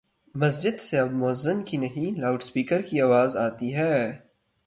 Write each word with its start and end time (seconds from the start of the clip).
مسجد 0.35 0.79
سے 0.81 0.99
اب 0.99 1.11
موذن 1.11 1.63
کی 1.63 1.77
نہیں، 1.77 2.19
لاؤڈ 2.19 2.43
سپیکر 2.43 2.81
کی 2.81 3.01
آواز 3.01 3.35
آتی 3.35 3.75
ہے۔ 3.75 4.17